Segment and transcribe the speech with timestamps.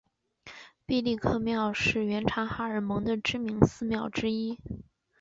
[0.87, 4.57] 毕力克庙是原察哈尔盟的知名寺庙之一。